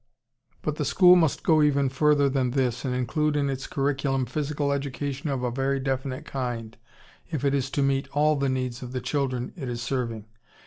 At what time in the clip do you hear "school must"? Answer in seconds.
0.83-1.43